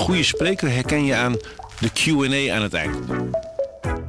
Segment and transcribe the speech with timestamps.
[0.00, 1.36] goede spreker herken je aan
[1.78, 2.96] de Q&A aan het eind.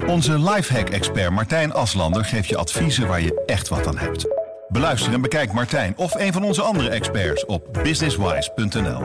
[0.07, 4.27] Onze lifehack-expert Martijn Aslander geeft je adviezen waar je echt wat aan hebt.
[4.67, 9.01] Beluister en bekijk Martijn of een van onze andere experts op businesswise.nl.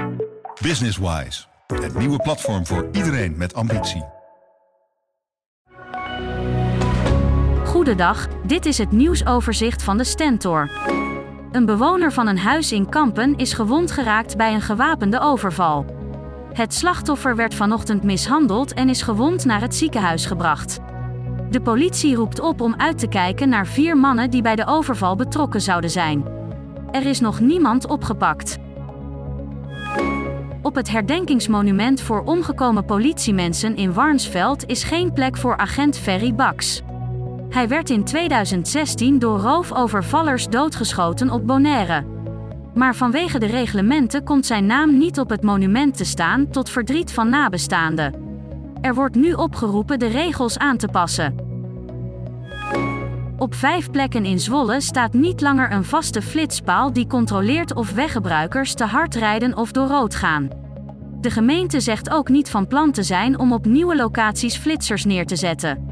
[0.62, 4.04] Businesswise, het nieuwe platform voor iedereen met ambitie.
[7.64, 10.70] Goedendag, dit is het nieuwsoverzicht van de Stentor.
[11.52, 15.95] Een bewoner van een huis in Kampen is gewond geraakt bij een gewapende overval.
[16.56, 20.78] Het slachtoffer werd vanochtend mishandeld en is gewond naar het ziekenhuis gebracht.
[21.50, 25.16] De politie roept op om uit te kijken naar vier mannen die bij de overval
[25.16, 26.24] betrokken zouden zijn.
[26.90, 28.58] Er is nog niemand opgepakt.
[30.62, 36.82] Op het herdenkingsmonument voor omgekomen politiemensen in Warnsveld is geen plek voor agent Ferry Baks.
[37.48, 42.15] Hij werd in 2016 door roofovervallers doodgeschoten op Bonaire.
[42.76, 47.12] Maar vanwege de reglementen komt zijn naam niet op het monument te staan tot verdriet
[47.12, 48.14] van nabestaanden.
[48.80, 51.34] Er wordt nu opgeroepen de regels aan te passen.
[53.38, 58.74] Op vijf plekken in Zwolle staat niet langer een vaste flitspaal die controleert of weggebruikers
[58.74, 60.48] te hard rijden of door rood gaan.
[61.20, 65.26] De gemeente zegt ook niet van plan te zijn om op nieuwe locaties flitsers neer
[65.26, 65.88] te zetten.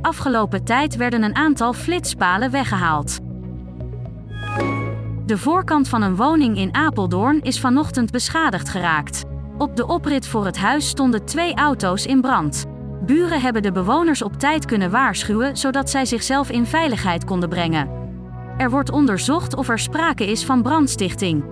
[0.00, 3.29] Afgelopen tijd werden een aantal flitspalen weggehaald.
[5.30, 9.24] De voorkant van een woning in Apeldoorn is vanochtend beschadigd geraakt.
[9.58, 12.64] Op de oprit voor het huis stonden twee auto's in brand.
[13.06, 17.88] Buren hebben de bewoners op tijd kunnen waarschuwen zodat zij zichzelf in veiligheid konden brengen.
[18.56, 21.44] Er wordt onderzocht of er sprake is van brandstichting.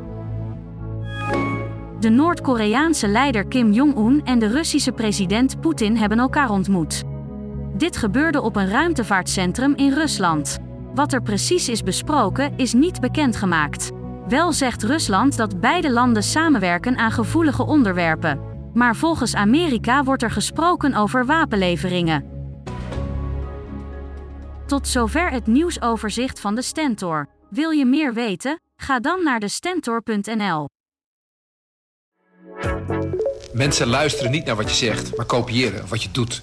[2.00, 7.02] De Noord-Koreaanse leider Kim Jong-un en de Russische president Poetin hebben elkaar ontmoet.
[7.76, 10.67] Dit gebeurde op een ruimtevaartcentrum in Rusland.
[10.98, 13.90] Wat er precies is besproken is niet bekendgemaakt.
[14.28, 18.40] Wel zegt Rusland dat beide landen samenwerken aan gevoelige onderwerpen.
[18.74, 22.24] Maar volgens Amerika wordt er gesproken over wapenleveringen.
[24.66, 27.28] Tot zover het nieuwsoverzicht van de Stentor.
[27.50, 28.60] Wil je meer weten?
[28.76, 30.68] Ga dan naar de Stentor.nl.
[33.52, 36.42] Mensen luisteren niet naar wat je zegt, maar kopiëren wat je doet.